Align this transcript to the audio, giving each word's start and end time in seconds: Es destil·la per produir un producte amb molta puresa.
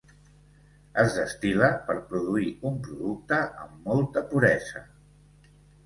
Es 1.03 1.17
destil·la 1.17 1.69
per 1.91 1.97
produir 2.15 2.49
un 2.73 2.81
producte 2.91 3.43
amb 3.67 3.87
molta 3.93 4.29
puresa. 4.35 4.87